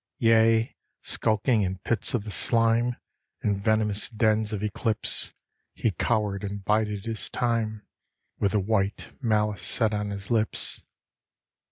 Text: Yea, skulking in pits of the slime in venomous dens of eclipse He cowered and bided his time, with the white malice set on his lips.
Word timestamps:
Yea, 0.17 0.75
skulking 1.03 1.61
in 1.61 1.77
pits 1.77 2.15
of 2.15 2.23
the 2.23 2.31
slime 2.31 2.95
in 3.43 3.61
venomous 3.61 4.09
dens 4.09 4.51
of 4.51 4.63
eclipse 4.63 5.31
He 5.75 5.91
cowered 5.91 6.43
and 6.43 6.65
bided 6.65 7.05
his 7.05 7.29
time, 7.29 7.85
with 8.39 8.53
the 8.53 8.59
white 8.59 9.13
malice 9.21 9.61
set 9.61 9.93
on 9.93 10.09
his 10.09 10.31
lips. 10.31 10.81